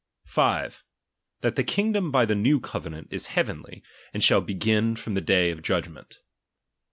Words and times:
5, 0.25 0.83
That 1.41 1.55
the 1.55 1.63
kingdom 1.63 2.09
by 2.09 2.25
the 2.25 2.33
new 2.33 2.59
covenant 2.59 3.09
is 3.11 3.27
heavenly, 3.27 3.83
and 4.15 4.23
shall 4.23 4.41
begin 4.41 4.95
from 4.95 5.13
the 5.13 5.21
day 5.21 5.51
of 5.51 5.61
judgment. 5.61 6.17